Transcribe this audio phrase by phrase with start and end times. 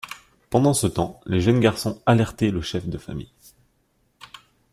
[0.49, 3.29] Pendant ce temps les jeunes garçons alerteraient le chef de famille.